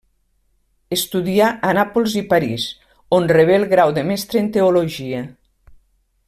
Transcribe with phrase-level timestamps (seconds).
[0.95, 2.65] Estudià a Nàpols i París,
[3.19, 5.23] on rebé el grau de mestre en teologia.